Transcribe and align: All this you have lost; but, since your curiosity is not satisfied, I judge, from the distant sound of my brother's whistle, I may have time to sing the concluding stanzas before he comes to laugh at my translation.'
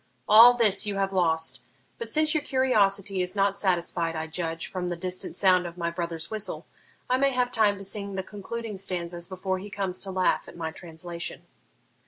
All 0.27 0.55
this 0.55 0.87
you 0.87 0.95
have 0.95 1.13
lost; 1.13 1.59
but, 1.99 2.09
since 2.09 2.33
your 2.33 2.41
curiosity 2.41 3.21
is 3.21 3.35
not 3.35 3.55
satisfied, 3.55 4.15
I 4.15 4.25
judge, 4.25 4.65
from 4.65 4.89
the 4.89 4.95
distant 4.95 5.35
sound 5.35 5.67
of 5.67 5.77
my 5.77 5.91
brother's 5.91 6.31
whistle, 6.31 6.65
I 7.07 7.17
may 7.17 7.33
have 7.33 7.51
time 7.51 7.77
to 7.77 7.83
sing 7.83 8.15
the 8.15 8.23
concluding 8.23 8.77
stanzas 8.79 9.27
before 9.27 9.59
he 9.59 9.69
comes 9.69 9.99
to 9.99 10.09
laugh 10.09 10.47
at 10.47 10.57
my 10.57 10.71
translation.' 10.71 11.43